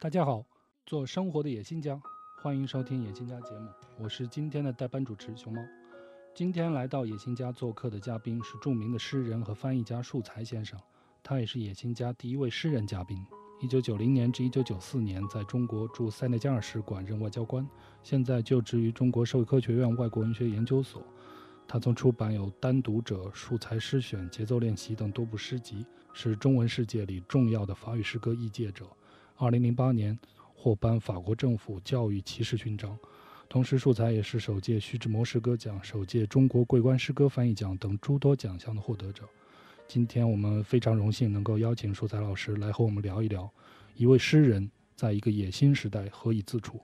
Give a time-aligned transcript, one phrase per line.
[0.00, 0.42] 大家好，
[0.86, 2.00] 做生活的野心家，
[2.40, 5.60] 欢迎收听野心家节目，我是今天的代班主持熊猫。
[6.34, 10.80] 今天来到野心家做客的嘉宾是著名的诗人和翻译家树才先生，
[11.22, 13.22] 他也是野心家第一位诗人嘉宾。
[13.60, 17.68] 一九九零年至一九九四年在中国驻塞内加尔使馆任外交官，
[18.02, 21.02] 现在就职于中国社会科学院外国文学研究所。
[21.68, 28.86] 他曾出版有《单读者》《树才诗选》《节奏练习》等多部诗集，是中文世界里重要的法语诗歌译介者。
[29.36, 30.18] 二零零八年
[30.54, 32.98] 获颁法国政府教育骑士勋章，
[33.48, 39.24] 同时树才也是首届徐志摩诗歌奖、首届中国桂冠诗歌翻译奖等诸多奖项的获得者。
[39.88, 43.50] 今天我们非常荣幸能够邀请树才老师来和我们聊一聊，
[43.94, 46.80] 一位诗人在一个野心时代何以自处。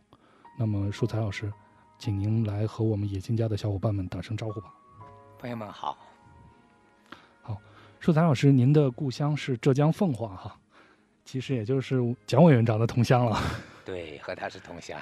[0.58, 1.52] 那么树才老师，
[1.98, 4.74] 请您来和我们野心家的小伙伴们打声招呼吧。
[5.38, 5.98] 朋友们好，
[7.96, 10.60] 好，树才老师，您的故乡是浙江奉化哈。
[11.24, 13.36] 其实也就是蒋委员长的同乡了，
[13.84, 15.00] 对，和他是同乡。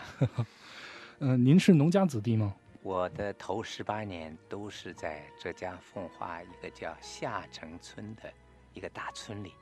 [1.19, 2.55] 嗯， 您是农家子弟吗？
[2.83, 8.33] 我的头十八年都是在浙江奉化一个叫下城村的
[8.73, 9.53] 一个大村里，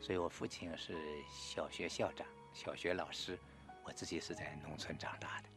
[0.00, 0.94] 所以我父亲是
[1.28, 3.38] 小学校长、小学老师，
[3.84, 5.48] 我自己是在农村长大的。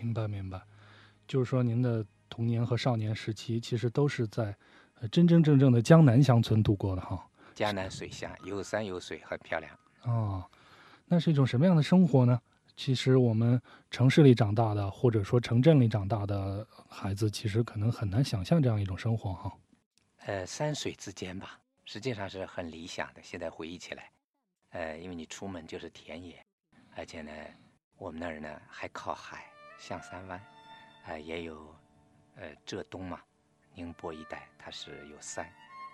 [0.00, 0.60] 明白，明白，
[1.28, 4.56] 就是说您的童年和少年时期其实都是在
[5.10, 7.26] 真真正正的江南乡村度过的哈。
[7.54, 10.44] 江南水乡有山有水，很漂亮哦。
[11.06, 12.40] 那是一种什么样的生活呢？
[12.76, 13.58] 其实我们
[13.90, 19.52] 城市里长大的，或者说城镇里长大的孩子，其实可能很难想象这样一种生活哈。
[20.26, 23.20] 呃，山水之间吧，实际上是很理想的。
[23.22, 24.10] 现在回忆起来，
[24.72, 26.44] 呃，因为你出门就是田野，
[26.94, 27.32] 而且呢，
[27.96, 29.44] 我们那儿呢还靠海，
[29.78, 30.38] 象山湾，
[31.06, 31.74] 啊，也有，
[32.34, 33.20] 呃，浙东嘛，
[33.76, 35.48] 宁波一带它是有山。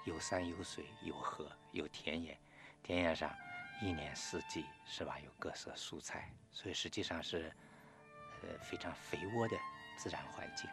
[0.04, 2.36] 有山有水有河有田野，
[2.82, 3.30] 田野上
[3.80, 5.16] 一年四季是吧？
[5.24, 7.52] 有各色蔬菜，所以实际上是
[8.42, 9.56] 呃非常肥沃的
[9.96, 10.68] 自然环境。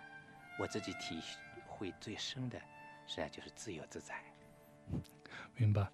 [0.60, 1.22] 我自己体
[1.68, 2.58] 会最深的，
[3.06, 4.16] 实际上就是自由自在。
[5.54, 5.88] 明白。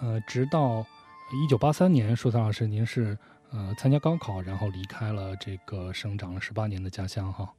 [0.00, 0.84] 呃，直到
[1.32, 3.16] 一九八三年，舒才老师，您是
[3.50, 7.50] 呃参加高考，然后离开了这个生长了十八年的家乡哈。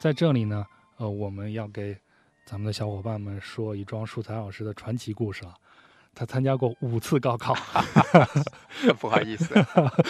[0.00, 1.96] 在这里呢，呃，我们要给。
[2.44, 5.54] 咱们的小伙伴们说一桩树才老师的传奇故事啊。
[6.16, 7.54] 他参加过五次高考，
[9.00, 9.52] 不好意思。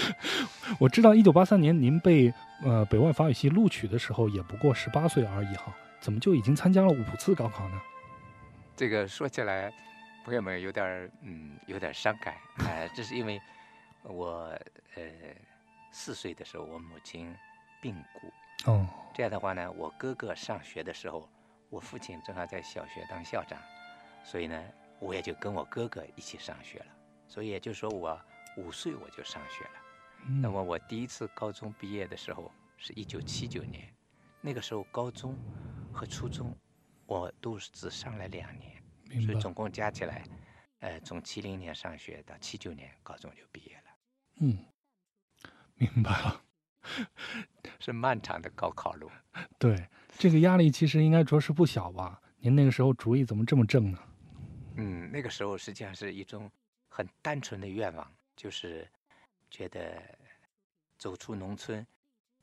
[0.79, 2.31] 我知道一九八三年您被
[2.63, 7.81] 呃北外法语系录取的时候也不过十八岁而已哈，怎么就已经参加了五次高考呢？
[8.77, 9.73] 这个说起来，
[10.27, 13.41] 朋友们有点嗯有点伤感啊，这是因为
[14.03, 14.53] 我
[14.97, 15.03] 呃
[15.91, 17.35] 四岁的时候我母亲
[17.81, 21.27] 病故哦，这样的话呢，我哥哥上学的时候。
[21.71, 23.59] 我父亲正好在小学当校长，
[24.25, 24.65] 所以呢，
[25.01, 26.87] 我也就跟我哥哥一起上学了。
[27.27, 28.21] 所以也就是说，我
[28.57, 29.71] 五岁我就上学了。
[30.41, 33.93] 那么我第一次高中毕业的时候是一九七九年，
[34.41, 35.37] 那个时候高中
[35.93, 36.57] 和初中
[37.07, 38.81] 我都是只上了两年，
[39.23, 40.23] 所以总共加起来，
[40.79, 43.83] 呃，从七零年上学到七九年高中就毕业了。
[44.41, 44.59] 嗯，
[45.75, 46.43] 明白了，
[47.81, 49.11] 是漫长的高考路。
[49.59, 49.89] 对。
[50.19, 52.21] 这个压力其实应该着实不小吧？
[52.39, 53.99] 您那个时候主意怎么这么正呢？
[54.77, 56.51] 嗯，那个时候实际上是一种
[56.89, 58.89] 很单纯的愿望，就是
[59.51, 60.03] 觉得
[60.99, 61.87] 走出农村，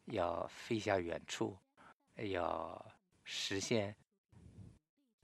[0.06, 1.58] 要飞向远处，
[2.16, 2.86] 要
[3.24, 3.96] 实现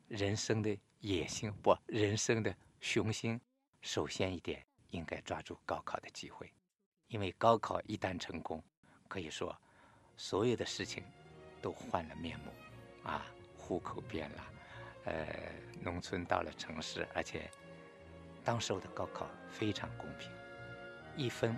[0.08, 3.40] 人生的野心，不，人生的雄心。
[3.82, 6.52] 首先一点，应该抓住高考的机会，
[7.08, 8.64] 因为高考一旦成功，
[9.08, 9.56] 可以说
[10.18, 11.04] 所有的事情。
[11.62, 12.52] 都换了面目，
[13.04, 13.26] 啊，
[13.58, 14.44] 户口变了，
[15.06, 15.28] 呃，
[15.82, 17.50] 农村到了城市，而且
[18.44, 20.32] 当时候的高考非常公平，
[21.16, 21.58] 一分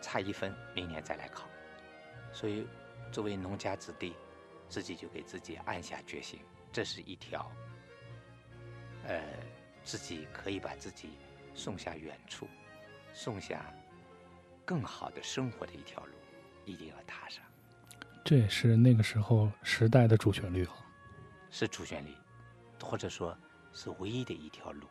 [0.00, 1.48] 差一分，明年再来考。
[2.32, 2.66] 所以
[3.10, 4.14] 作为农家子弟，
[4.68, 6.40] 自己就给自己暗下决心，
[6.72, 7.50] 这是一条，
[9.06, 9.22] 呃，
[9.82, 11.18] 自己可以把自己
[11.54, 12.46] 送下远处，
[13.12, 13.72] 送下
[14.64, 16.12] 更好的生活的一条路，
[16.66, 17.42] 一定要踏上。
[18.28, 20.84] 这也是那个时候时代的主旋律哈，
[21.50, 22.14] 是主旋律，
[22.84, 23.34] 或者说
[23.72, 24.86] 是唯一的一条路。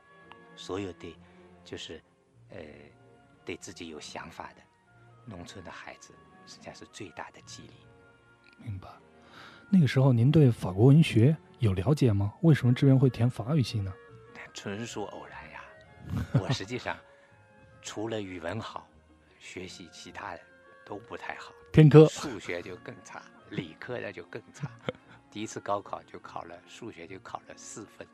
[0.55, 1.15] 所有的
[1.63, 2.01] 就是
[2.49, 2.57] 呃
[3.45, 4.61] 对自己有想法的
[5.23, 6.15] 农村的孩子，
[6.47, 7.73] 实际上是最大的激励。
[8.57, 8.89] 明白。
[9.69, 12.33] 那个时候您对法国文学有了解吗？
[12.41, 13.93] 为什么志愿会填法语系呢？
[14.51, 15.63] 纯属偶然呀。
[16.41, 16.97] 我实际上
[17.83, 18.89] 除了语文好，
[19.39, 20.39] 学习其他的
[20.83, 21.53] 都不太好。
[21.71, 23.21] 偏科，数学就更差，
[23.51, 24.69] 理科的就更差。
[25.29, 28.07] 第一次高考就考了数学，就考了四分。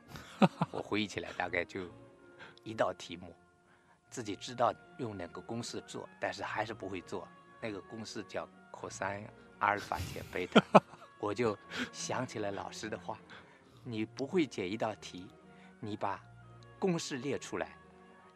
[0.70, 1.88] 我回忆起来，大概就
[2.62, 3.34] 一道题目，
[4.10, 7.26] 自己知道用哪个公式做，但是还是不会做。
[7.60, 9.02] 那个公式叫 cos
[9.60, 10.62] 阿尔法减贝塔，
[11.18, 11.56] 我就
[11.92, 13.16] 想起了老师的话：
[13.82, 15.26] 你不会解一道题，
[15.80, 16.22] 你把
[16.78, 17.74] 公式列出来，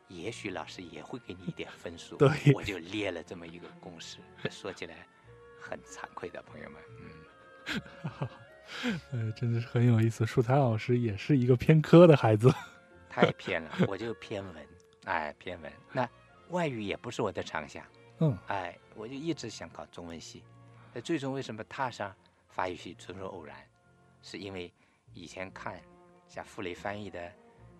[0.08, 2.16] 也许老师也会给你一点分数。
[2.16, 4.18] 对我就列了这么一个公式。
[4.50, 5.06] 说起来
[5.60, 8.28] 很惭愧的，朋友们，嗯。
[9.12, 10.26] 呃， 真的是很有意思。
[10.26, 12.52] 树才老师也是一个偏科的孩子，
[13.08, 14.66] 太偏了，我就偏文，
[15.04, 15.72] 哎，偏文。
[15.92, 16.08] 那
[16.48, 17.84] 外语也不是我的长项，
[18.20, 20.42] 嗯，哎，我就一直想考中文系。
[20.94, 22.14] 那最终为什么踏上
[22.48, 23.56] 法语系，纯属偶然，
[24.22, 24.72] 是因为
[25.12, 25.78] 以前看
[26.28, 27.30] 像傅雷翻译的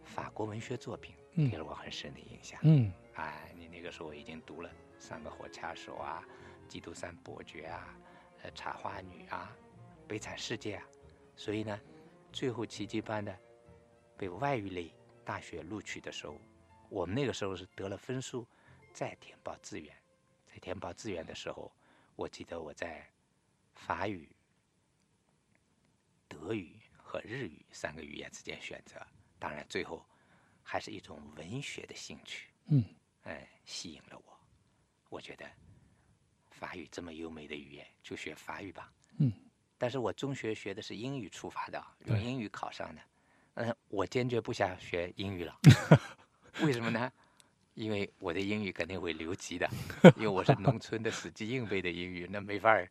[0.09, 1.51] 法国文学作品，嗯。
[1.51, 2.59] 给了我很深的印象。
[2.65, 2.93] 嗯。
[3.15, 4.69] 哎，你那个时候已经读了
[4.99, 6.25] 《三个火枪手》啊，
[6.69, 7.99] 《基督山伯爵》啊，
[8.43, 9.57] 呃，《茶花女》啊，
[10.07, 10.87] 《悲惨世界》啊，
[11.37, 11.81] 所以呢，
[12.33, 13.37] 最后奇迹般的
[14.17, 14.95] 被外语类
[15.25, 16.37] 大学录取的时候，
[16.89, 18.47] 我们那个时候是得了分数，
[18.93, 19.95] 再填报志愿，
[20.47, 21.73] 在填报志愿的时候，
[22.15, 23.05] 我记得我在
[23.75, 24.29] 法语、
[26.29, 29.05] 德语和日语三个语言之间选择，
[29.39, 30.05] 当然最后
[30.63, 32.49] 还是一种文学的兴趣。
[32.67, 32.85] 嗯
[33.25, 34.39] 哎，吸引了我。
[35.09, 35.47] 我觉得
[36.51, 38.93] 法语这么优美的语言，就学法语吧。
[39.19, 39.33] 嗯，
[39.77, 43.03] 但是我中学学的是英语出发的，用英语考上的。
[43.55, 45.59] 嗯，我坚决不想学英语了。
[46.63, 47.13] 为什么呢？
[47.75, 49.69] 因为我的英语肯定会留级的，
[50.17, 52.91] 因为我是农村的死记硬背的英语，那没法儿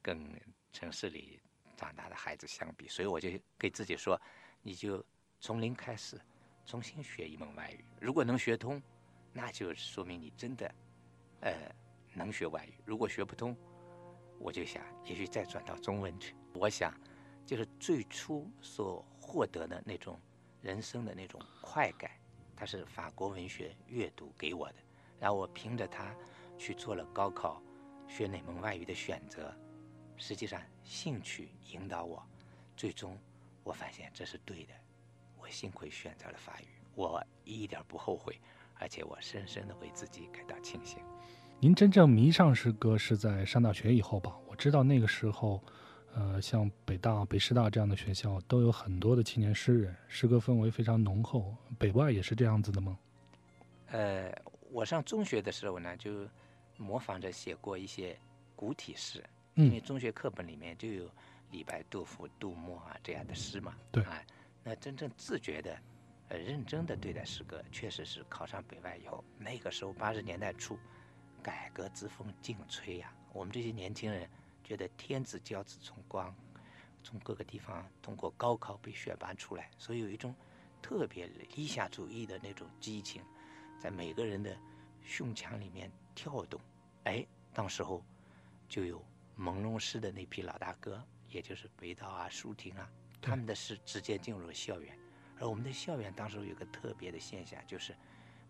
[0.00, 0.40] 跟
[0.72, 1.40] 城市里
[1.76, 4.20] 长大的孩子相比，所以我就给自己说，
[4.62, 5.04] 你就
[5.42, 6.20] 从零开始，
[6.64, 7.84] 重新学一门外语。
[8.00, 8.80] 如果能学通，
[9.32, 10.72] 那就说明你真的，
[11.40, 11.52] 呃，
[12.14, 12.74] 能学外语。
[12.84, 13.56] 如果学不通，
[14.38, 16.36] 我就想，也许再转到中文去。
[16.54, 16.94] 我想，
[17.44, 20.16] 就是最初所获得的那种
[20.60, 22.12] 人生的那种快感，
[22.54, 24.76] 它是法国文学阅读给我的。
[25.18, 26.14] 然后我凭着它
[26.56, 27.60] 去做了高考
[28.06, 29.52] 学哪门外语的选择，
[30.16, 32.24] 实际上兴趣引导我，
[32.76, 33.18] 最终
[33.64, 34.74] 我发现这是对的。
[35.52, 36.64] 我幸亏选择了法语，
[36.94, 38.40] 我一点不后悔，
[38.76, 40.98] 而且我深深的为自己感到庆幸。
[41.60, 44.34] 您真正迷上诗歌是在上大学以后吧？
[44.48, 45.62] 我知道那个时候，
[46.14, 51.54] 呃，像北大、北师大这样的学校都有很多的青年诗人，诗歌氛围非常浓厚。
[51.78, 52.98] 北外也是这样子的吗？
[53.88, 54.34] 呃，
[54.70, 56.26] 我上中学的时候呢，就
[56.78, 58.18] 模仿着写过一些
[58.56, 59.22] 古体诗，
[59.56, 61.10] 因为嗯中学课本里面就有
[61.50, 63.74] 李白、杜甫、杜牧啊这样的诗嘛。
[63.92, 64.18] 对啊，
[64.64, 65.76] 那真正自觉的、
[66.28, 70.78] 呃认真的对待诗歌，确实是考上北外以后，那个时候八十年代初，
[71.42, 74.28] 改革之风劲吹呀、我们这些年轻人
[74.62, 76.34] 觉得天子骄子从光，
[77.02, 80.34] 从各个地方通过高考被选拔出来，所以有一种
[80.80, 81.26] 特别
[81.56, 83.22] 理想主义的那种激情，
[83.80, 84.56] 在每个人的
[85.02, 86.60] 胸腔里面跳动。
[87.04, 88.02] 哎，当时候
[88.68, 89.04] 就有
[89.36, 92.88] 朦胧诗的那批老大哥，也就是北岛啊、舒婷啊，
[93.22, 94.94] 他们的诗直接进入了校园。
[95.38, 97.96] 而我们的校园当时有个特别的现象，就是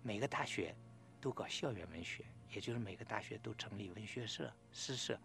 [0.02, 0.74] 每个大学
[1.20, 5.18] 都搞校园文学，也就是每个大学都成立文学社、诗社。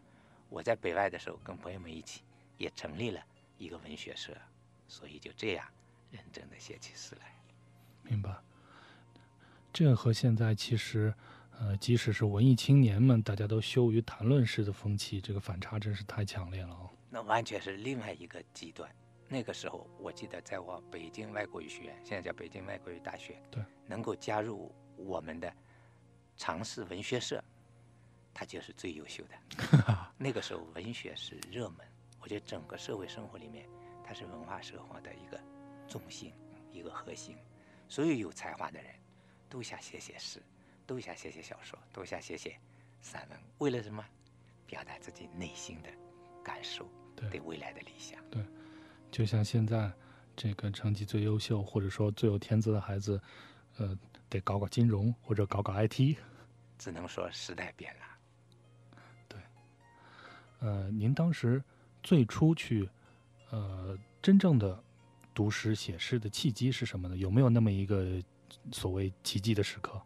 [0.50, 2.21] 我在北外的时候，跟朋友们一起
[2.57, 3.21] 也成立了
[3.57, 4.38] 一个文学社，
[4.88, 5.68] 所以就这样
[6.10, 7.36] 认真的写起诗来。
[8.04, 8.38] 明白。
[9.74, 11.14] 这和现在其实，
[11.60, 18.90] 呃，即使是文艺青年们，大家都羞于谈论诗的风气，这个反差真是太强烈了啊、那完全是另外一个极端。
[19.28, 25.54] 那个时候，我记得在我北京外国语学院，现在叫北京外国语大学，对，能够加入我们的
[26.38, 27.44] 尝试文学社，
[28.34, 29.36] 他就是最优秀的。
[30.18, 31.86] 那个时候文学是热门，
[32.22, 33.68] 我觉得整个社会生活里面，
[34.04, 35.40] 它是文化生活的一个
[35.88, 36.34] 重心，
[36.72, 37.38] 一个核心。
[37.90, 38.94] 所有有才华的人，
[39.50, 40.42] 都想写写诗，
[40.86, 42.57] 都想写写小说，都想写写
[43.02, 43.40] 散文。
[43.57, 44.06] 为了什么？
[44.66, 45.90] 表达自己内心的
[46.44, 48.22] 感受，对对未来的理想。
[49.11, 49.92] 就像现在
[50.35, 53.19] 这个成绩最优秀或者说最有天资的孩子，
[53.78, 53.97] 呃，
[54.30, 56.16] 得搞搞金融或者搞搞 IT。
[56.78, 58.02] 只能说时代变了。
[59.28, 59.40] 对
[60.59, 61.64] 呃，您当时
[62.04, 62.87] 最初去，
[63.49, 64.83] 呃，真正的
[65.33, 67.18] 读诗写诗的契机是什么呢？
[67.18, 68.21] 有没有那么一个
[68.71, 69.99] 所谓奇迹的时刻？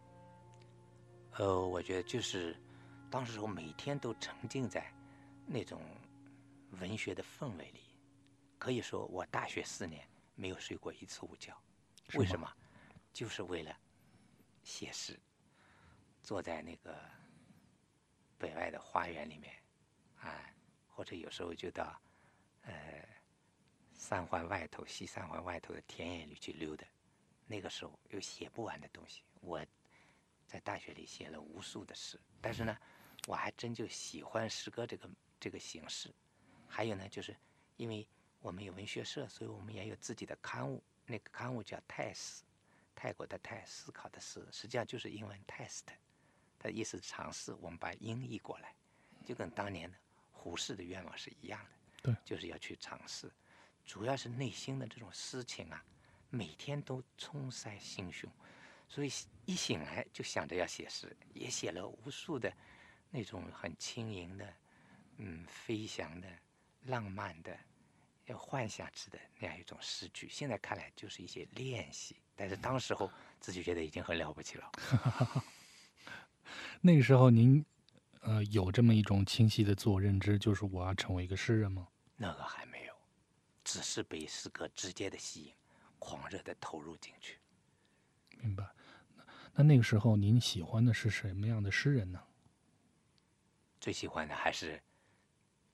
[1.37, 2.55] 呃，我觉得就是
[3.09, 4.85] 当时我每天都沉浸在
[5.45, 5.81] 那种
[6.79, 7.79] 文学的氛围里，
[8.61, 11.51] 可以说我大学四年没有睡过一次午觉。
[12.13, 12.47] 为什么？
[13.11, 13.75] 就是为了
[14.63, 15.19] 写诗，
[16.21, 16.95] 坐在那个
[18.37, 19.51] 北外的花园里面，
[20.17, 20.45] 啊，
[20.85, 21.99] 或者有时候就到
[22.61, 23.03] 呃
[23.93, 26.85] 三环外头、西三环外头的田野里去溜达。
[27.47, 29.65] 那个时候有写不完的东西，我
[30.45, 32.77] 在大学里写了无数的诗，但是呢，
[33.25, 36.13] 我还真就喜欢诗歌这个这个形式。
[36.67, 37.35] 还有呢，就是
[37.77, 38.07] 因为
[38.41, 40.83] 我们有文学社，所以我们也有自己的刊物。
[41.05, 42.43] 那个刊物叫《泰思》，
[42.95, 45.81] 泰国的泰，思考的思，实际上就是英文 “test”，
[46.57, 47.53] 它的意思是尝试。
[47.53, 48.73] 我们把音译过来，
[49.25, 49.97] 就跟当年的
[50.31, 51.69] 胡适的愿望是一样的。
[52.01, 53.31] 对，就是要去尝试，
[53.85, 55.83] 主要是内心的这种诗情啊，
[56.29, 58.27] 每天都冲塞心胸，
[58.87, 59.11] 所以
[59.45, 62.51] 一醒来就想着要写诗，也写了无数的
[63.09, 64.53] 那种很轻盈的、
[65.17, 66.27] 嗯，飞翔的、
[66.83, 67.55] 浪漫的、
[68.25, 70.27] 要幻想之的那样一种诗句。
[70.29, 74.71] 现在看来就是一些练习，但是当时候自己觉得已经很了不起了。
[76.81, 77.65] 那个时候您。
[78.23, 81.87] 呃，有这么一种清晰的自我认知，就是我要成为一个诗人吗？
[82.17, 82.93] 那个还没有，
[83.63, 85.53] 只是被诗歌直接的吸引，
[85.97, 87.39] 狂热的投入进去。
[88.37, 88.63] 明白。
[89.55, 92.21] 那那个时候您喜欢的是什么样的诗人呢？
[93.79, 94.79] 最喜欢的还是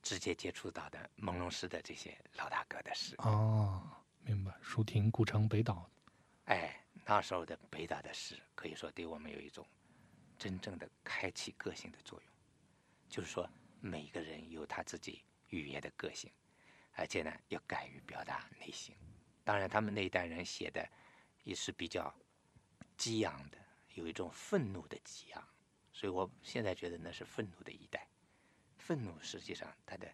[0.08, 3.14] 直接接触到的朦胧诗的这些老大哥的诗。
[3.18, 3.86] 哦，
[4.22, 4.54] 明白。
[4.62, 5.92] 舒婷、顾城、北岛。
[6.46, 9.68] 哎，那时候的北岛的诗，可以说对我们有一种
[10.40, 12.32] 真正的开启个性的作用。
[13.10, 13.50] 就是说，
[13.82, 16.32] 每个人有他自己语言的个性，
[16.94, 18.96] 而且呢，要敢于表达内心。
[19.44, 20.88] 当然，他们那一代人写的
[21.44, 22.16] 也是比较
[22.96, 23.58] 激昂的，
[23.96, 25.44] 有一种愤怒的激昂。
[25.92, 28.08] 所以我现在觉得那是愤怒的一代。
[28.88, 30.10] 愤怒实际上他的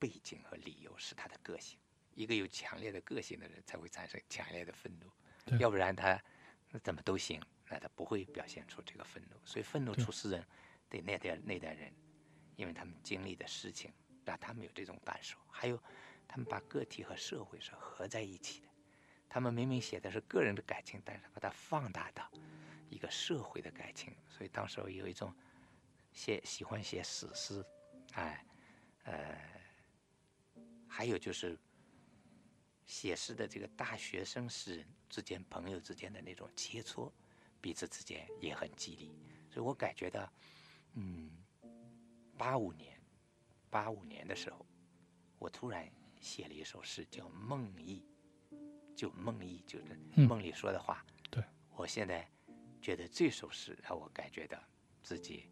[0.00, 1.78] 背景和理由是他的个性。
[2.12, 6.20] 一个有强烈的个性的人才会产生强烈的愤怒，要不然他
[6.82, 9.36] 怎么都行，那他不会表现出这个愤怒。
[9.44, 10.44] 所以，愤怒出诗人。
[10.88, 11.92] 对那代那代人，
[12.56, 13.92] 因为他们经历的事情，
[14.24, 15.38] 让他们有这种感受。
[15.48, 15.80] 还有，
[16.26, 18.68] 他们把个体和社会是合在一起的。
[19.28, 22.28] 他们明明写的是个人的感情，但是把它放大到
[22.88, 24.12] 一个社会的感情。
[24.28, 25.32] 所以当时有一种
[26.16, 27.64] 写喜欢写史诗，
[28.14, 28.44] 哎，
[29.04, 29.38] 呃，
[30.88, 31.56] 还有就是
[32.86, 37.12] 写诗的这个大学生诗人之间、朋友之间的那种切磋，
[37.60, 39.14] 彼此之间也很激励。
[39.48, 40.28] 所以我感觉到。
[40.98, 41.30] 嗯，
[42.38, 42.98] 八五年，
[43.68, 44.64] 八五年的时候，
[45.38, 45.86] 我突然
[46.22, 48.02] 写了一首诗，叫《梦忆》，
[48.96, 49.94] 就梦忆，就是
[50.26, 51.04] 梦里说的话。
[51.30, 51.44] 对，
[51.74, 52.26] 我现在
[52.80, 54.58] 觉得这首诗让我感觉到
[55.02, 55.50] 自己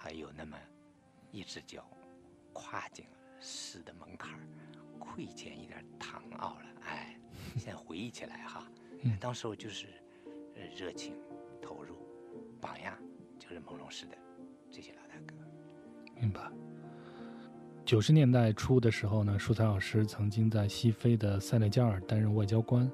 [0.00, 0.56] 还有那么
[1.32, 1.84] 一只脚
[2.52, 4.40] 跨进了诗的门槛儿
[4.96, 6.66] 窥见一点唐奥了。
[6.82, 7.18] 哎，
[7.56, 8.64] 现在回忆起来哈，
[9.18, 9.88] 当时我就是
[10.76, 11.14] 热情
[11.60, 11.96] 投入，
[12.60, 12.96] 榜样
[13.40, 14.16] 就是朦胧诗的。
[14.70, 15.34] 这些老大哥，
[16.14, 16.48] 明白。
[17.84, 22.90] 九十年代初的时候呢，舒才老师曾经在西非的塞内加尔担任外交官。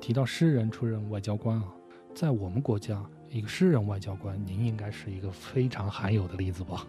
[0.00, 1.72] 提到诗人出任外交官啊，
[2.14, 6.86] 在我们国家，一个诗人外交官，您应该是一个非常罕有的例子吧？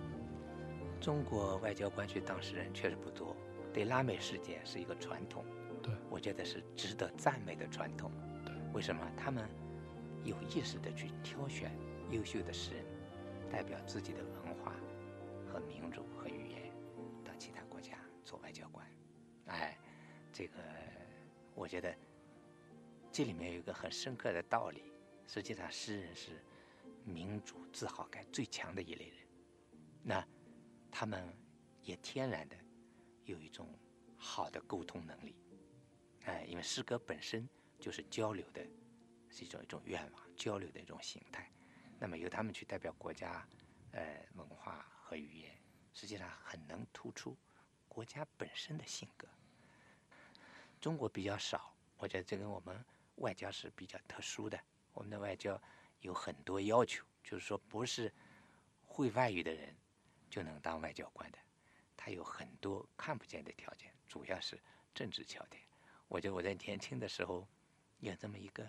[1.02, 3.36] 中国外交官去当事人确实不多，
[3.74, 5.44] 对拉美世界是一个传统。
[5.82, 8.12] 对，我觉得是值得赞美的传统。
[8.46, 9.48] 对，为什么他们
[10.24, 11.72] 有意识的去挑选
[12.12, 12.84] 优秀的诗人？
[13.50, 14.74] 代表自己的文化
[15.48, 16.70] 和民族和语言
[17.24, 17.94] 到其他国家
[18.26, 18.86] 做外交官，
[19.46, 19.78] 哎，
[20.34, 20.56] 这个
[21.56, 21.96] 我觉得
[23.10, 24.87] 这里面有一个很深刻的道理。
[25.28, 26.42] 实际上，诗人是
[27.04, 29.18] 民族自豪感最强的一类人，
[30.02, 30.26] 那
[30.90, 31.36] 他们
[31.84, 32.58] 也天然的
[33.26, 33.78] 有一种
[34.18, 35.36] 好的沟通能力，
[36.24, 38.66] 哎，因为诗歌本身就是交流的，
[39.30, 41.52] 是一种一种愿望，交流的一种形态。
[42.00, 43.46] 那么由他们去代表国家，
[43.92, 45.56] 呃，文化和语言，
[45.94, 47.38] 实际上很能突出
[47.90, 49.28] 国家本身的性格。
[50.80, 52.82] 中国比较少，我觉得这跟我们
[53.16, 54.58] 外交是比较特殊的。
[54.98, 55.62] 我们的外交
[56.02, 58.12] 有很多要求，就是说不是
[58.84, 59.76] 会外语的人
[60.28, 61.38] 就能当外交官的，
[61.96, 64.60] 他有很多看不见的条件，主要是
[64.96, 65.62] 政治条件。
[66.08, 67.48] 我觉得我在年轻的时候
[68.00, 68.68] 有这么一个，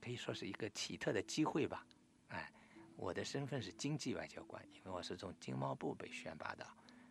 [0.00, 1.86] 可以说是一个奇特的机会吧。
[2.30, 2.50] 哎，
[2.96, 6.66] 我的身份是经济外交官，因为我是从经贸部被选拔到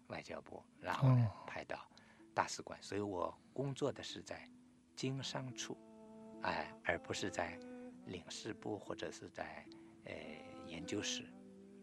[0.08, 1.90] 外交部，然后呢派到
[2.34, 4.46] 大使馆，所以我工作的是在
[4.94, 5.78] 经商处，
[6.42, 7.58] 哎，而不是在
[8.06, 9.66] 领事部或者是在
[10.06, 10.14] 呃
[10.68, 11.26] 研究室。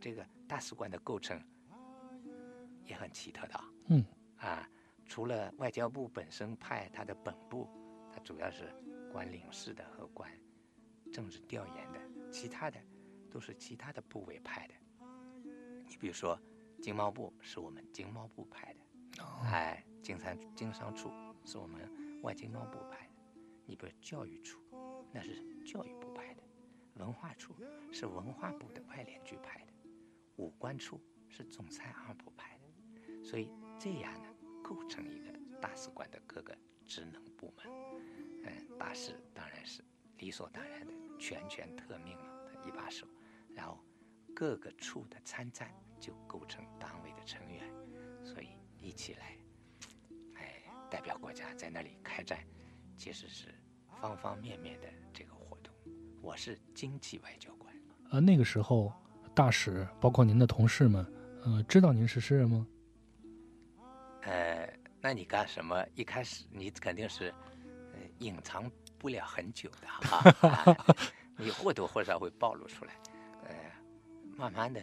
[0.00, 1.38] 这个大使馆的构成
[2.84, 4.04] 也很奇特的，嗯，
[4.36, 4.68] 啊，
[5.06, 7.68] 除了外交部本身派他的本部，
[8.12, 8.72] 他主要是
[9.12, 10.30] 管领事的和管
[11.12, 12.00] 政治调研的，
[12.30, 12.80] 其他的。
[13.32, 14.74] 都是其他的部委派的，
[15.86, 16.36] 你比如说，
[16.82, 21.12] 经贸部是我们经贸部派的，哎，经商经商处
[21.44, 21.88] 是我们
[22.22, 23.12] 外经贸部派的，
[23.66, 24.58] 你比如教育处，
[25.12, 25.39] 那是
[27.10, 27.56] 文化处
[27.90, 29.72] 是文化部的外联局派的，
[30.36, 33.50] 武官处是总参二部派的，所以
[33.80, 34.28] 这样呢，
[34.62, 37.66] 构成一个大使馆的各个职能部门。
[38.44, 39.82] 嗯，大使当然是
[40.18, 42.24] 理所当然的全权特命的
[42.64, 43.08] 一把手，
[43.56, 43.84] 然后
[44.32, 47.68] 各个处的参战就构成党委的成员，
[48.24, 49.36] 所以一起来，
[50.36, 52.46] 哎，代表国家在那里开战，
[52.96, 53.52] 其实是
[54.00, 54.99] 方方面面的。
[56.20, 57.74] 我是经济外交官。
[58.10, 58.92] 呃，那个时候
[59.34, 61.06] 大使包括您的同事们，
[61.44, 62.66] 呃，知道您是诗人吗？
[64.22, 65.84] 呃，那你干什么？
[65.94, 67.32] 一开始你肯定是。
[68.18, 70.94] 隐藏不了很久的哈，
[71.36, 72.94] 你或多或少会暴露出来，
[73.44, 73.54] 呃，
[74.36, 74.80] 慢慢的，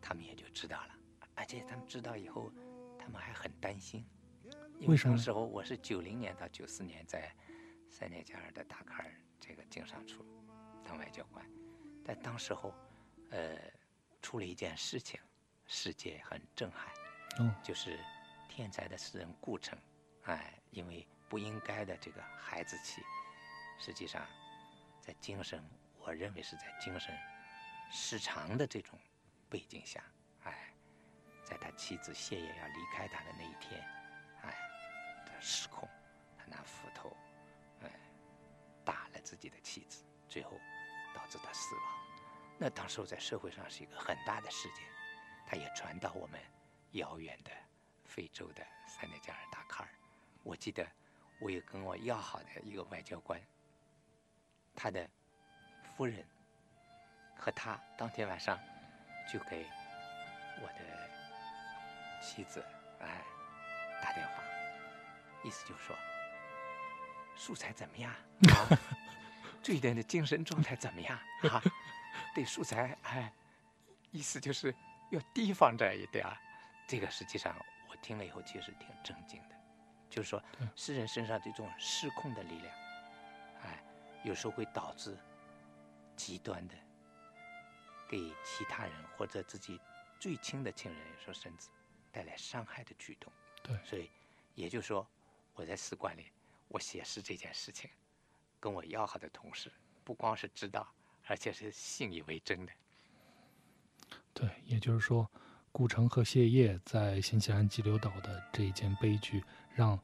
[0.00, 0.94] 他们也就知道了，
[1.34, 2.50] 而且他们知道以后，
[2.98, 4.04] 他们还很担心，
[4.86, 5.14] 为什么？
[5.16, 7.30] 那时候我是九零年到九四年在
[7.88, 10.24] 塞内加尔的达喀尔这个经商处
[10.90, 11.46] 当外交官，
[12.04, 12.74] 但当时候，
[13.30, 13.56] 呃，
[14.20, 15.20] 出了一件事情，
[15.68, 16.92] 世界很震撼，
[17.38, 17.96] 哦，就是
[18.48, 19.78] 天才的诗人顾城，
[20.24, 21.06] 哎，因为。
[21.30, 23.00] 不应该的这个孩子气，
[23.78, 24.26] 实际上，
[25.00, 25.64] 在精神，
[26.00, 27.16] 我认为是在精神
[27.88, 28.98] 失常的这种
[29.48, 30.02] 背景下，
[30.42, 30.74] 哎，
[31.44, 33.80] 在他妻子谢烨要离开他的那一天，
[34.42, 34.52] 哎，
[35.24, 35.88] 他失控，
[36.36, 37.16] 他拿斧头，
[37.82, 37.88] 哎，
[38.84, 40.58] 打了自己的妻子，最后
[41.14, 41.84] 导致他死亡。
[42.58, 44.84] 那当时在社会上是一个很大的事件，
[45.46, 46.40] 他也传到我们
[46.92, 47.50] 遥远的
[48.04, 49.88] 非洲的塞内加尔达喀尔。
[50.42, 50.86] 我记得。
[51.42, 53.40] 我有跟我要好的一个外交官，
[54.76, 55.08] 他的
[55.96, 56.22] 夫人
[57.34, 58.60] 和他当天晚上
[59.26, 59.66] 就给
[60.60, 62.62] 我的妻子
[63.00, 63.24] 哎
[64.02, 64.42] 打电话，
[65.42, 65.96] 意思就是说
[67.34, 68.14] 素材怎么样？
[69.62, 71.18] 这一点的精神状态怎么样
[71.50, 71.62] 啊？
[72.34, 73.32] 对素材哎，
[74.10, 74.74] 意思就是
[75.10, 76.26] 要提防着一点。
[76.86, 77.54] 这个实际上
[77.88, 79.56] 我听了以后其实挺震惊的。
[80.08, 80.42] 就是说，
[80.74, 82.74] 诗人身上这种失控的力量，
[83.62, 83.80] 哎，
[84.24, 85.16] 有时候会导致
[86.16, 86.74] 极端的
[88.08, 89.80] 给其他人或者自己
[90.18, 91.68] 最亲的亲人，有时候甚至
[92.10, 93.32] 带来伤害的举动。
[93.62, 94.10] 对，所以
[94.56, 95.06] 也就是说，
[95.54, 96.26] 我在诗馆里，
[96.66, 97.88] 我写诗这件事情，
[98.60, 99.72] 跟我要好的同事
[100.04, 100.86] 不光是知道，
[101.26, 102.72] 而且是信以为真的。
[104.32, 105.28] 对，也就是说，
[105.72, 109.42] 顾城和谢烨在新西兰激流岛的这一件悲剧。
[109.72, 109.98] 让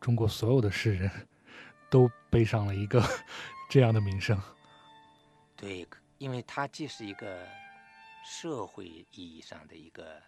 [0.00, 1.28] 中国所有的诗人
[1.90, 3.00] 都背上了一个
[3.70, 4.40] 这样的名声。
[5.54, 5.86] 对，
[6.18, 7.46] 因为它既是一个
[8.24, 10.20] 社会意义上的一个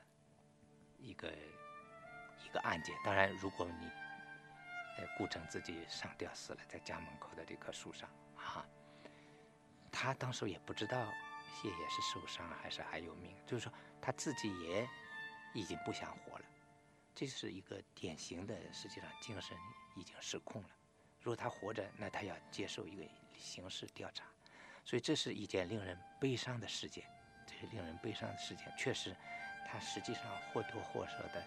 [0.99, 1.33] 一个
[2.45, 2.95] 一个案件。
[3.03, 3.87] 当然，如果你
[4.99, 8.67] 呃顾城自己上吊死了，在家门口的这棵树上啊，
[9.91, 11.07] 他当时也不知道
[11.55, 14.89] 谢也是受伤还是还有命，就是说他自己也
[15.55, 16.45] 已经不想活了。
[17.15, 19.57] 这是一个典型的，实际上精神
[19.97, 20.69] 已经失控了。
[21.21, 23.05] 如果他活着，那他要接受一个
[23.37, 24.25] 刑事调查，
[24.85, 27.05] 所以这是一件令人悲伤的事件。
[27.47, 29.15] 这是令人悲伤的事件，确实，
[29.69, 31.47] 它实际上或多或少的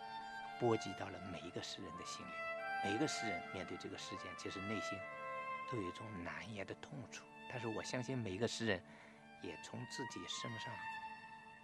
[0.59, 2.31] 波及到了每一个诗人的心里。
[2.83, 4.97] 每一个诗人面对这个事件，其实内心
[5.71, 7.25] 都有一种难言的痛楚。
[7.49, 8.83] 但是我相信每一个诗人
[9.41, 10.73] 也从自己身上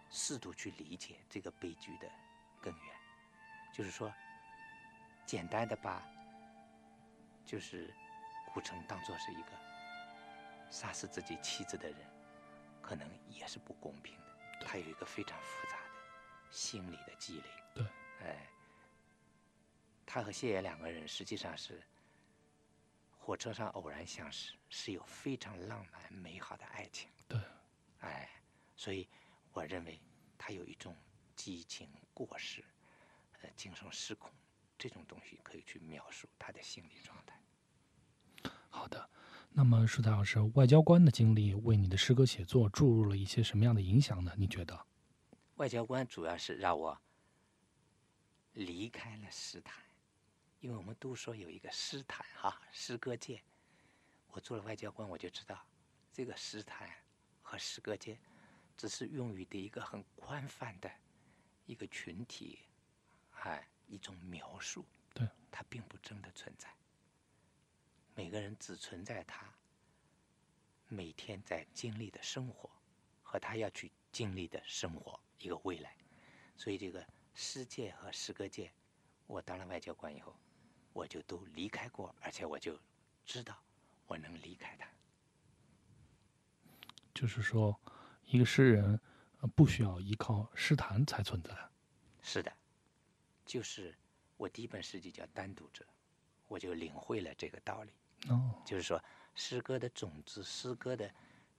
[0.10, 2.10] 试图去理解这个悲剧的
[2.62, 2.96] 根源。
[3.74, 4.12] 就是说，
[5.26, 6.02] 简单的把，
[7.46, 7.94] 就是
[8.54, 9.52] 顾城当做是一个
[10.70, 11.98] 杀死自己妻子的人，
[12.82, 14.66] 可能也是不公平的。
[14.66, 17.50] 他有一个非常复杂的心理的积累。
[17.74, 17.86] 对，
[18.24, 18.48] 哎，
[20.06, 21.82] 他和谢野两个人实际上是
[23.18, 27.10] 火车上偶然相识，是有非常浪漫美好的爱情。
[27.28, 27.40] 对，
[28.00, 28.30] 哎，
[28.76, 29.08] 所以
[29.54, 30.00] 我认为
[30.38, 30.96] 他有一种
[31.36, 32.64] 激情过时。
[33.56, 34.32] 精神失控，
[34.78, 37.42] 这种东西可以去描述他的心理状态。
[38.70, 39.10] 好的，
[39.50, 44.32] 那么舒才老师，外交官的经历为你的诗歌写作注入了一些什么样的影响呢？
[44.38, 44.86] 你觉得？
[45.56, 47.02] 外交官主要是让我
[48.54, 49.84] 离开了诗坛，
[50.62, 53.42] 因为我们都说有一个诗坛哈，诗歌界。
[54.28, 55.66] 我做了外交官，我就知道
[56.14, 56.90] 这个诗坛
[57.42, 58.18] 和诗歌界
[58.78, 60.90] 只是用于的一个很宽泛的
[61.66, 62.60] 一个群体。
[63.42, 66.72] 哎，一种描述，对，它并不真的存在。
[68.14, 69.52] 每个人只存在他
[70.88, 72.70] 每天在经历的生活
[73.24, 75.98] 和他要去经历的生活一个未来。
[76.56, 78.72] 所以，这个诗界和诗歌界，
[79.26, 80.36] 我当了外交官以后，
[80.94, 82.80] 我就都离开过，而且我就
[83.26, 83.58] 知道
[84.08, 84.88] 我能离开他。
[87.14, 87.80] 就是说，
[88.26, 89.00] 一个诗人
[89.40, 91.56] 呃不需要依靠诗坛才存在。
[92.22, 92.52] 是的，
[93.46, 93.96] 就是
[94.38, 95.84] 我第一本诗集叫《单独者》，
[96.48, 97.92] 我就领会了这个道理。
[98.30, 99.04] 哦，就是说，
[99.36, 101.12] 诗歌的种子、诗歌的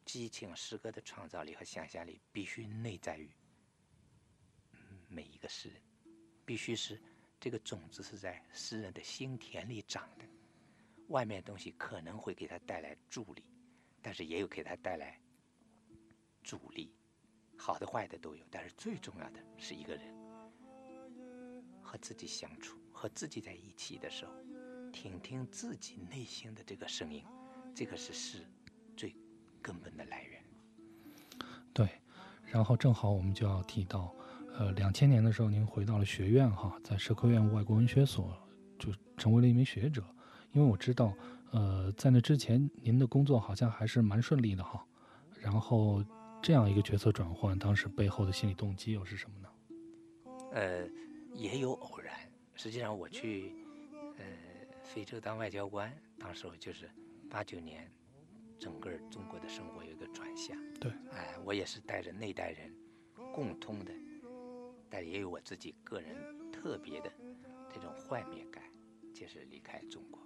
[0.05, 3.31] 激情、诗歌的创造力和想象力，必须内在于
[4.73, 5.83] 嗯每一个诗人，
[6.45, 7.01] 必须是
[7.43, 10.25] 这个种子是在诗人的心田里长的。
[11.09, 13.43] 外面东西可能会给他带来助力，
[14.01, 15.19] 但是也有给他带来
[16.45, 16.95] 阻力，
[17.59, 18.47] 好的坏的都有。
[18.49, 20.15] 但是最重要的是一个人
[21.83, 24.33] 和自己相处，和自己在一起的时候，
[24.93, 27.25] 听听自己内心的这个声音，
[27.75, 28.47] 这个是诗
[28.97, 29.13] 最
[29.61, 30.45] 根本的来源。
[31.75, 31.89] 对，
[32.45, 34.15] 然后正好我们就要提到，
[34.59, 38.37] 呃，两千年的时候您回到了学院哈，在社科院外国文学所
[38.79, 40.05] 就成为了一名学者。
[40.53, 41.15] 因为我知道，
[41.51, 44.85] 呃，在那之前您的工作好像还是蛮顺利的哈。
[45.41, 46.05] 然后
[46.43, 49.49] 这样一个角色转换，当时背后的心理动机又是什么呢？
[50.53, 50.87] 呃，
[51.35, 52.15] 也有偶然。
[52.55, 53.55] 实际上我去
[54.19, 54.25] 呃
[54.83, 56.89] 非洲当外交官，当时候就是
[57.31, 57.91] 八九年，
[58.59, 60.55] 整个中国的生活有一个转向。
[60.79, 62.71] 对，哎，我也是带着那代人
[63.33, 63.93] 共通的，
[64.93, 66.15] 但也有我自己个人
[66.53, 67.11] 特别的
[67.73, 68.63] 这种幻灭感，
[69.15, 70.21] 就是离开中国。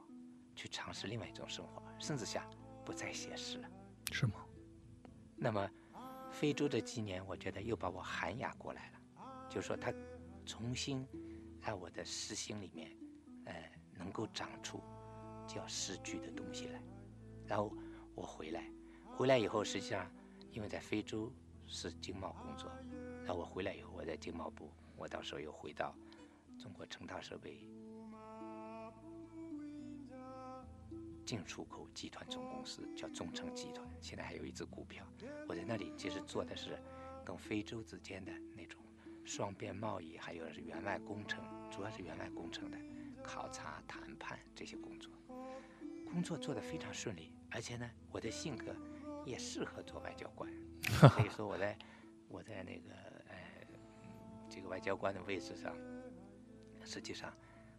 [0.56, 2.50] 去尝试另外一种生活，甚至想
[2.84, 3.70] 不再写诗了，
[4.10, 4.44] 是吗？
[5.36, 5.70] 那么，
[6.32, 8.98] 非洲这几年，我觉得又把我涵养过来了，
[9.48, 9.92] 就是说他
[10.46, 11.06] 重新
[11.60, 12.90] 在我的诗心里面，
[13.44, 14.82] 呃，能够长出
[15.46, 16.82] 叫诗句的东西来。
[17.46, 17.70] 然后
[18.14, 18.68] 我回来，
[19.14, 20.10] 回来以后，实际上
[20.50, 21.30] 因为在非洲
[21.66, 22.72] 是经贸工作，
[23.26, 25.92] 然后我回来以后，我在经贸部，我到时候又回到
[26.56, 27.68] 中国成大设备。
[31.24, 35.04] 进出口集团总公司叫中成集团，现在还有一只股票。
[35.48, 36.78] 我在那里其实做的是
[37.24, 38.80] 跟非洲之间的那种
[39.24, 42.78] 双边贸易，还有是援外工程，主要是援外工程的
[43.24, 45.10] 考察、谈判这些工作。
[46.08, 48.72] 工作做得非常顺利，而且呢，我的性格
[49.24, 50.48] 也适合做外交官。
[51.10, 51.76] 所以说，我在
[52.28, 53.05] 我在那个呃
[54.56, 55.76] 这个外交官的位置上，
[56.82, 57.30] 实际上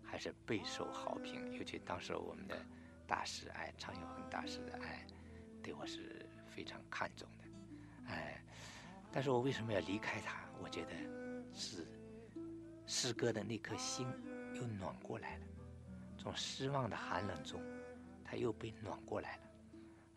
[0.03, 2.55] 还是备受好评，尤其当时我们的。
[3.09, 5.07] 大师哎，常有恒大师哎，
[5.63, 7.45] 对我是非常看重的，
[8.09, 8.43] 哎，
[9.13, 10.43] 但是我为什么要离开他？
[10.61, 10.91] 我觉得
[11.53, 11.87] 是
[12.85, 14.05] 诗歌的那颗心
[14.53, 15.45] 又暖过来了，
[16.17, 17.61] 从失望的寒冷中，
[18.25, 19.43] 他又被暖过来了，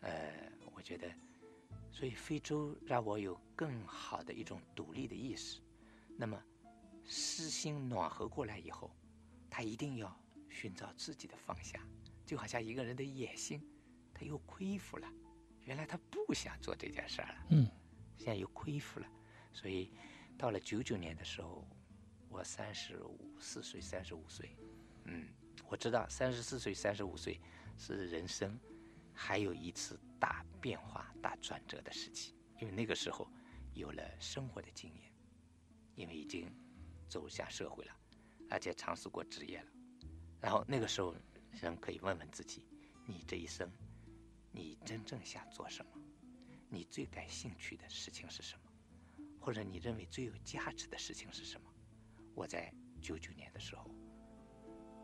[0.01, 1.09] 呃，我觉得，
[1.93, 5.61] 所以非洲让我有更好的一种独立的意识。
[6.17, 6.37] 那么，
[7.03, 8.89] 诗心暖和过来以后，
[9.49, 10.15] 他一定要
[10.49, 11.81] 寻找自己的方向。
[12.25, 13.61] 就好像一个人的野心，
[14.13, 15.07] 他又恢复了。
[15.65, 17.69] 原来他不想做这件事儿了，嗯，
[18.17, 19.07] 现在又恢复了。
[19.51, 19.91] 所以
[20.37, 21.67] 到了九九年的时候，
[22.29, 24.55] 我三十五四岁，三十五岁，
[25.05, 25.27] 嗯，
[25.67, 27.39] 我知道三十四岁、三十五岁
[27.77, 28.57] 是人生
[29.13, 33.27] 还有一次大变化、大转折的时期，因为那个时候
[33.73, 35.11] 有了生活的经验，
[35.95, 36.49] 因为已经
[37.11, 37.91] 走向社会了，
[38.49, 39.71] 而且尝试过职业了，
[40.39, 41.13] 然后那个时候。
[41.59, 42.63] 人可以问问自己：
[43.05, 43.69] 你这一生，
[44.53, 45.91] 你真正想做什么？
[46.69, 48.71] 你最感兴趣的事情是什么？
[49.37, 51.69] 或者你认为最有价值的事情是什么？
[52.33, 53.85] 我在九九年的时候，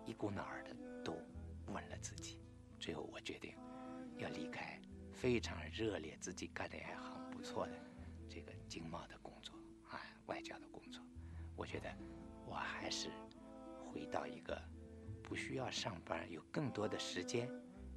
[0.05, 1.21] 一股脑儿的都
[1.65, 2.39] 问了自己，
[2.79, 3.53] 最后我决定
[4.17, 7.73] 要离开非常热烈、自己干的也很不错的
[8.29, 9.53] 这个经贸的工作
[9.89, 10.76] 啊，外交的工作。
[11.57, 11.89] 我觉得
[12.45, 13.09] 我还是
[13.91, 14.57] 回到一个。
[15.23, 17.49] 不需要上班，有更多的时间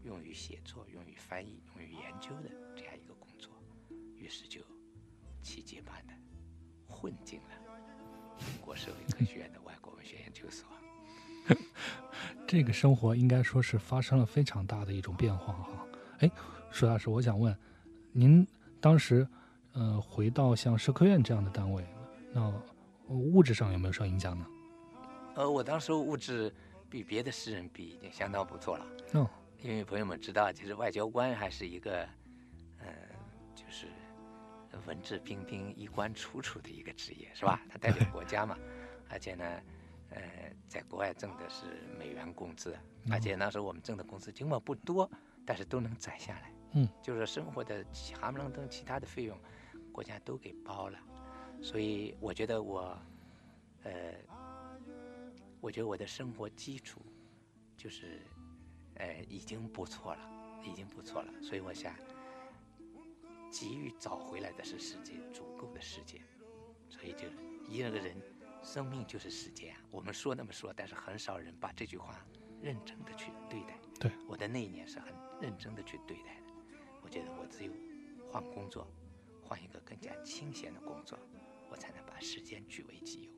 [0.03, 3.53] 用于写作、用于翻译、用于研究的这样一个工作，
[4.17, 4.61] 于是就
[5.41, 6.13] 奇迹般的
[6.89, 7.51] 混进了
[8.37, 10.69] 中国社会科学院的外国文学研究所。
[12.49, 15.87] 这个生活应该说是发生了非常大的一种变化哈。
[16.19, 16.31] 哎，
[16.73, 17.57] 舒大师，我想问，
[18.11, 18.45] 您
[18.81, 19.25] 当时
[19.71, 21.87] 呃回到像社科院这样的单位，
[22.33, 22.53] 那
[23.17, 24.47] 物质上有没有受影响呢？
[25.35, 26.53] 呃，我当时物质。
[26.91, 28.85] 比别的诗人比已经相当不错了。
[29.13, 29.31] 哦，
[29.63, 32.03] 因为朋友们知道，其实外交官还是一个，
[32.81, 32.89] 嗯，
[33.55, 33.87] 就是
[34.87, 37.63] 文质彬彬、衣冠楚楚的一个职业，是吧？
[37.71, 38.59] 他代表国家嘛，
[39.09, 39.45] 而且呢，
[40.09, 40.21] 呃，
[40.67, 42.77] 在国外挣的是美元工资，
[43.09, 45.09] 而且那时候我们挣的工资尽管不多，
[45.47, 46.53] 但是都能攒下来。
[46.73, 47.85] 嗯，就是生活的
[48.21, 49.39] 哈不楞登其他的费用，
[49.93, 50.99] 国家都给包了，
[51.63, 52.99] 所以我觉得我，
[53.85, 54.15] 呃。
[55.63, 57.03] 我觉得我的生活基础
[57.77, 58.23] 就是，
[58.95, 61.31] 呃，已经不错了，已经不错了。
[61.43, 61.95] 所以我想，
[63.51, 66.19] 急于找回来的是时间，足够的时间。
[66.89, 67.29] 所以就
[67.69, 68.17] 一个人
[68.63, 69.83] 生命就是时间啊。
[69.91, 72.25] 我们说那么说，但是很少人把这句话
[72.63, 73.79] 认真的去对待。
[73.99, 76.47] 对，我的那一年是很认真的去对待的。
[77.03, 77.73] 我觉得我只有
[78.31, 78.91] 换工作，
[79.43, 81.19] 换一个更加清闲的工作，
[81.71, 83.31] 我才能把时间据为己有。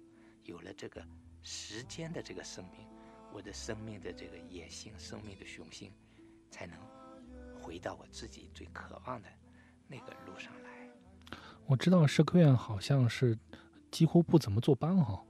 [0.44, 1.00] 有了这个
[1.42, 2.84] 时间的这个生命，
[3.32, 5.92] 我的生命的这个野性、生命的雄心，
[6.50, 6.76] 才能
[7.60, 9.28] 回到我自己最渴望的
[9.86, 10.88] 那个路上来。
[11.64, 13.38] 我知道社科院好像是
[13.90, 15.24] 几乎不怎么坐班哈，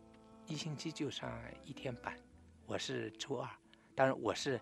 [0.46, 1.30] 一星期就上
[1.62, 2.18] 一天班。
[2.64, 3.48] 我是周二，
[3.94, 4.58] 当然我是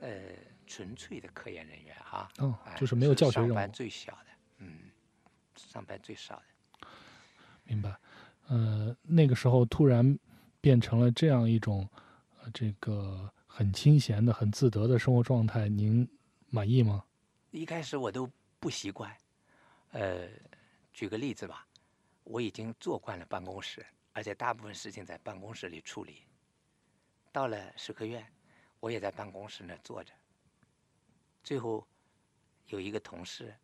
[0.00, 0.34] 呃
[0.66, 3.70] 纯粹的科研人员哈，嗯哎，就是没有教学任务上班。
[3.70, 4.26] 最小的，
[4.58, 4.90] 嗯，
[5.54, 6.44] 上班最少的。
[7.64, 7.96] 明白。
[8.48, 10.18] 呃，那个时候突然
[10.60, 11.88] 变成了这样一种，
[12.40, 16.08] 呃，这个很清闲的、很自得的生活状态，您
[16.48, 17.04] 满意吗？
[17.50, 18.28] 一开始我都
[18.60, 19.16] 不习惯，
[19.92, 20.28] 呃，
[20.92, 21.66] 举个例子吧，
[22.24, 26.22] 我已经坐惯了办公室，而且大部分事情在办公室里处理。
[27.32, 28.24] 到了社科院，
[28.80, 30.12] 我也在办公室那坐着。
[31.42, 31.86] 最后
[32.68, 33.54] 有一个同事，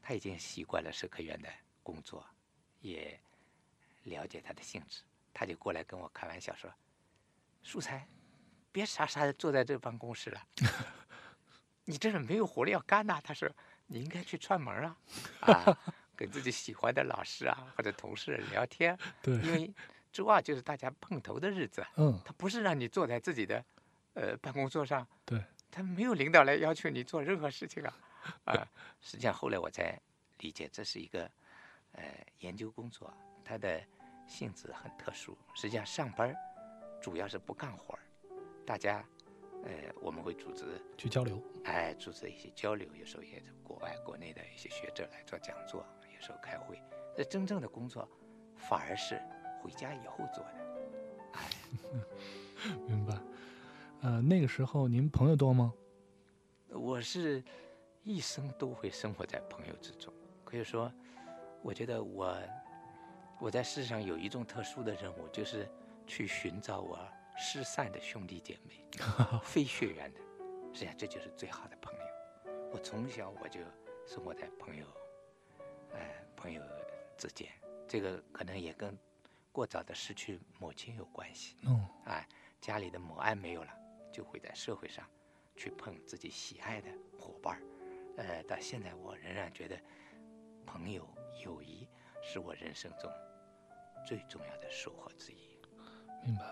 [0.00, 1.48] 他已经习惯了社科院的
[1.82, 2.24] 工作，
[2.82, 3.18] 也
[4.02, 5.00] 了解他的性质，
[5.32, 6.70] 他就过来跟我开玩笑说
[7.62, 8.06] ：“素才，
[8.70, 10.46] 别傻傻的坐在这办公室了。
[11.84, 13.50] ”你这是没有活力要干呐、他说
[13.86, 14.96] 你应该去串门啊，
[15.40, 15.78] 啊，
[16.14, 19.72] 跟自己喜欢的老师啊或者同事聊天，对因为
[20.12, 23.64] 周二就是大家碰头的日子，嗯，他不是让你坐在自己的
[24.14, 27.94] 呃办公桌上，对，他没有领导来要求你做任何事情啊，
[28.46, 28.68] 啊，
[29.00, 30.00] 实际上后来我才
[30.38, 31.28] 理解这是一个
[31.92, 32.02] 呃
[32.40, 33.12] 研究工作，
[33.44, 33.82] 它的
[34.26, 36.36] 性质很特殊，实际上上班儿
[37.00, 38.00] 主要是不干活儿，
[38.64, 39.04] 大家
[39.64, 40.64] 呃我们会组织。
[40.96, 41.42] 去交流。
[41.64, 46.80] 哎，组织一些交流，有时候也是国外、国内的一些学者来做讲座，有时候开会。
[47.16, 48.08] 这真正的工作，
[48.56, 49.20] 反而是
[49.60, 50.62] 回家以后做的。
[52.86, 53.18] 明白。
[54.02, 55.72] 呃，那个时候您朋友多吗？
[56.68, 57.42] 我是
[58.02, 60.12] 一生都会生活在朋友之中，
[60.44, 60.92] 可以说，
[61.62, 62.36] 我觉得我
[63.40, 65.68] 我在世上有一种特殊的任务，就是
[66.06, 66.98] 去寻找我
[67.36, 68.84] 失散的兄弟姐妹，
[69.42, 70.20] 非血缘的。
[70.72, 72.00] 实际上，这就是最好的朋友。
[72.72, 73.60] 我从小我就
[74.06, 74.86] 生活在朋友，
[75.92, 76.00] 呃，
[76.36, 76.62] 朋友
[77.16, 77.48] 之间。
[77.86, 78.96] 这个可能也跟
[79.50, 81.56] 过早的失去母亲有关系。
[81.62, 82.26] 嗯，哎，
[82.60, 83.70] 家里的母爱没有了，
[84.10, 85.04] 就会在社会上
[85.54, 87.62] 去碰自己喜爱的伙伴儿。
[88.16, 89.78] 呃，到现在我仍然觉得，
[90.64, 91.06] 朋友
[91.44, 91.88] 友谊
[92.22, 93.10] 是我人生中
[94.06, 95.36] 最重要的收获之一。
[96.24, 96.42] 明白。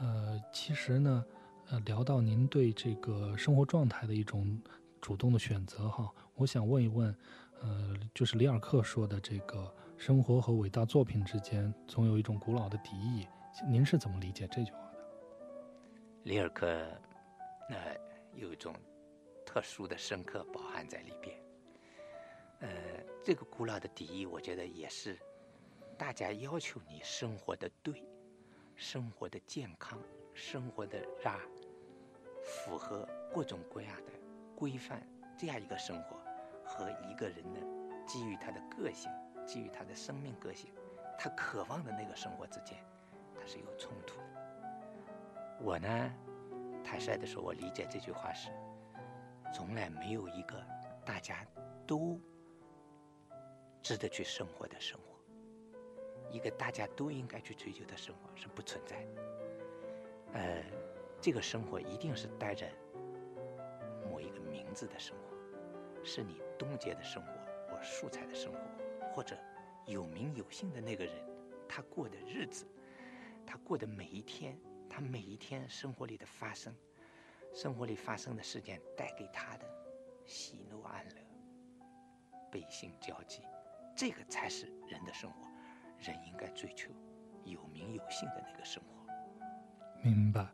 [0.00, 1.24] 呃，其实呢，
[1.70, 4.60] 呃，聊到您对这个生活状态的一种
[5.00, 7.12] 主动的选择哈，我想问一问，
[7.60, 13.26] 呃，就是里尔克说的这个生活和伟大作品之间总有一种古老的敌意，
[13.66, 14.98] 您是怎么理解这句话的？
[16.22, 16.66] 里尔克，
[17.70, 17.96] 呃，
[18.34, 18.72] 有一种
[19.44, 21.36] 特殊的深刻饱含在里边。
[22.60, 22.68] 呃，
[23.22, 25.16] 这个古老的敌意，我觉得也是
[25.96, 28.04] 大家要求你生活的对，
[28.74, 29.98] 生活的健康，
[30.34, 31.38] 生活的让
[32.42, 34.12] 符合各种各样的
[34.56, 36.16] 规范，这样一个生活
[36.64, 37.60] 和一个人的
[38.06, 39.08] 基于他的个性，
[39.46, 40.72] 基于他的生命个性，
[41.16, 42.76] 他渴望的那个生活之间，
[43.34, 44.24] 它是有冲突的。
[45.60, 46.14] 我呢，
[46.82, 48.50] 坦率的说，我理解这句话是，
[49.54, 50.60] 从来没有一个
[51.04, 51.46] 大家
[51.86, 52.20] 都
[53.88, 55.18] 值得去生活的生活，
[56.30, 59.10] 一个大家都应该去追求的生活是不存在的。
[60.34, 60.62] 呃，
[61.22, 62.68] 这个生活一定是带着
[64.04, 67.32] 某一个名字的生活，是你冻结的生活，
[67.70, 68.58] 或素材的生活，
[69.14, 69.34] 或者
[69.86, 71.14] 有名有姓的那个人
[71.66, 72.66] 他过的日子，
[73.46, 74.54] 他过的每一天。
[74.90, 76.74] 他每一天生活里的发生，
[77.54, 79.66] 生活里发生的事件带给他的
[80.26, 81.22] 喜怒哀乐、
[82.50, 83.42] 悲喜交集，
[83.98, 85.48] 这个才是人的生活。
[85.98, 86.88] 人应该追求
[87.42, 89.12] 有名有姓的那个生活。
[90.04, 90.46] 明白。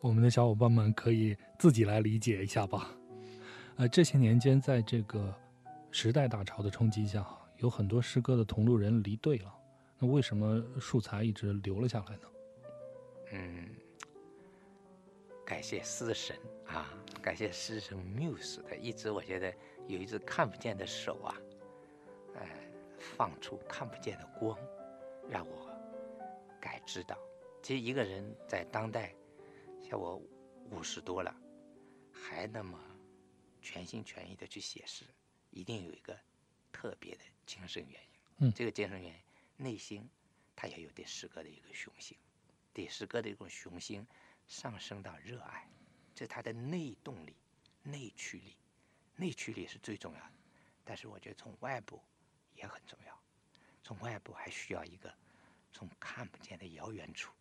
[0.00, 2.90] 我们的小伙伴们可以自己来理解一下吧。
[3.76, 5.32] 呃，这些年间，在这个
[5.92, 7.24] 时代大潮的冲击下，
[7.58, 9.54] 有很多诗歌的同路人离队了。
[9.96, 12.28] 那为什么树才一直留了下来呢？
[13.30, 13.68] 嗯，
[15.46, 16.92] 感谢诗神啊，
[17.22, 19.54] 感谢诗神缪斯的，一直我觉得
[19.86, 21.32] 有一只看不见的手啊，
[22.34, 22.46] 呃，
[22.98, 24.58] 放出看不见的光，
[25.28, 25.70] 让我
[26.60, 27.16] 该知道，
[27.62, 29.14] 其实一个人在当代，
[29.82, 30.20] 像我
[30.70, 31.34] 五十多了，
[32.12, 32.78] 还那么
[33.60, 35.04] 全心全意的去写诗，
[35.50, 36.18] 一定有一个
[36.72, 38.08] 特别的精神原因。
[38.38, 39.20] 嗯这个精神原因，
[39.56, 40.08] 内心
[40.56, 42.16] 他也有对诗歌的一个雄心，
[42.72, 44.06] 对诗歌的一种雄心
[44.46, 45.68] 上升到热爱，
[46.14, 47.36] 这是他的内动力、
[47.82, 48.56] 内驱力。
[49.16, 50.32] 内驱力是最重要的，
[50.84, 52.02] 但是我觉得从外部
[52.64, 53.22] 也很重要。
[53.82, 55.14] 从外部还需要一个
[55.70, 57.32] 从看不见的遥远处，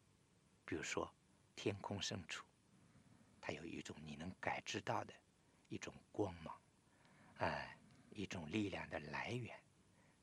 [0.66, 1.12] 比如说
[1.56, 2.46] 天空深处，
[3.40, 5.14] 它有一种你能感知到的
[5.70, 6.60] 一种光芒，
[7.38, 7.78] 哎、
[8.12, 9.58] 一种力量的来源，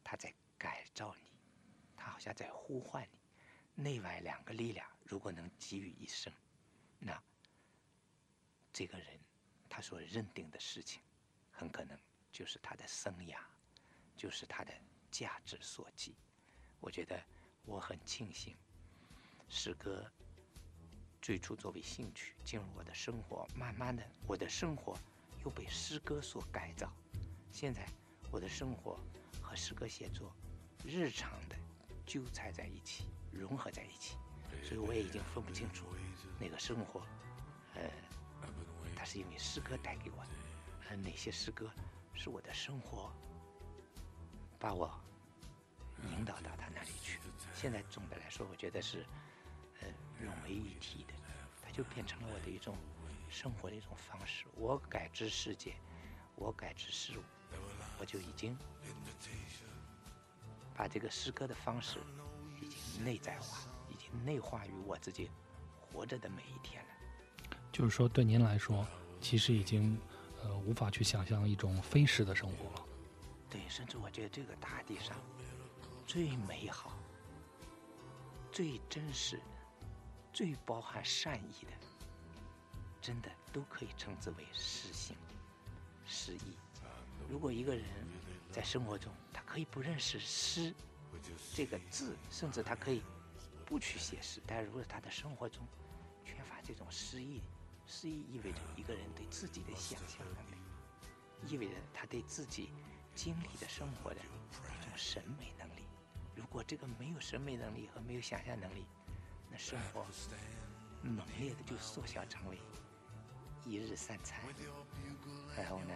[0.05, 1.31] 它在改造你，
[1.97, 3.19] 它好像在呼唤你。
[3.83, 6.31] 内外两个力量如果能集于一身，
[6.99, 7.19] 那
[8.71, 9.19] 这个人
[9.71, 11.01] 他所认定的事情，
[11.51, 11.99] 很可能
[12.31, 13.39] 就是他的生涯，
[14.19, 14.75] 就是他的
[15.11, 16.15] 价值所及。
[16.81, 17.21] 我觉得
[17.65, 18.57] 我很庆幸，
[19.49, 20.11] 诗歌
[21.21, 24.97] 最初作为兴趣进入我的生活，慢慢的我的生活
[25.45, 26.91] 又被诗歌所改造。
[27.53, 27.87] 现在
[28.31, 28.99] 我的生活
[29.43, 30.35] 和诗歌写作
[30.85, 31.57] 日常的
[32.07, 34.17] 纠缠在一起，融合在一起，
[34.63, 35.87] 所以我也已经分不清楚
[36.39, 37.01] 那个生活，
[37.75, 37.91] 呃，
[38.97, 40.31] 它是因为诗歌带给我的，
[40.89, 41.71] 呃，哪些诗歌
[42.15, 43.13] 是我的生活
[44.61, 44.89] 把我
[46.13, 47.19] 引导到他那里去。
[47.55, 49.05] 现在总的来说，我觉得是
[49.81, 49.89] 呃
[50.21, 51.15] 融为一体的，
[51.63, 52.77] 它就变成了我的一种
[53.31, 54.45] 生活的一种方式。
[54.55, 55.75] 我感知世界，
[56.37, 57.23] 我感知事物，
[57.99, 58.57] 我就已经
[60.77, 61.99] 把这个诗歌的方式
[62.63, 65.31] 已经内在化，已经内化于我自己
[65.81, 67.57] 活着的每一天了。
[67.73, 68.87] 就是说，对您来说，
[69.21, 69.99] 其实已经
[70.43, 72.87] 呃无法去想象一种非诗的生活了。
[73.51, 75.17] 对，甚至我觉得这个大地上
[76.07, 76.97] 最美好、
[78.53, 79.41] 最真实、
[80.33, 81.73] 最包含善意的，
[83.01, 85.17] 真的都可以称之为诗性、
[86.07, 86.57] 诗意。
[87.29, 87.85] 如果一个人
[88.53, 90.73] 在生活中，他可以不认识诗
[91.55, 93.03] 这个字，甚至他可以
[93.67, 95.67] 不去写诗，但如果他的生活中
[96.25, 97.43] 缺乏这种诗意，
[97.87, 102.73] 诗意意味着一个人对自己的想象能力，意味着他对自己
[103.15, 105.87] 经历的生活的一种审美能力。
[106.35, 108.87] 如果这个没有审美能力和没有想象能力，
[109.51, 110.07] 那生活
[111.03, 112.59] 猛烈的就缩小成为
[113.65, 114.41] 一日三餐，
[115.57, 115.95] 然后呢，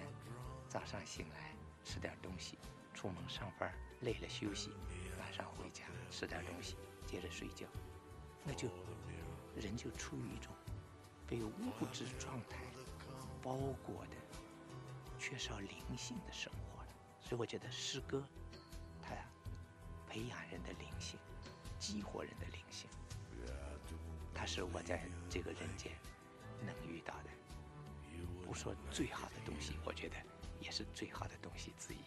[0.68, 2.58] 早上醒来吃点东西，
[2.92, 4.70] 出门上班累了休息，
[5.18, 7.66] 晚上回家吃点东西，接着睡觉，
[8.44, 8.68] 那就
[9.56, 10.52] 人就处于一种
[11.26, 12.58] 被物质状态
[13.42, 14.16] 包裹的、
[15.18, 16.53] 缺少灵性的生活。
[17.24, 18.22] 所以我觉得诗歌，
[19.02, 19.14] 它，
[20.06, 21.18] 培养人的灵性，
[21.78, 22.86] 激活人的灵性，
[24.34, 25.90] 它是我在这个人间
[26.64, 27.30] 能遇到的，
[28.44, 30.16] 不说最好的东西，我觉得
[30.60, 31.98] 也是最好的东西之一。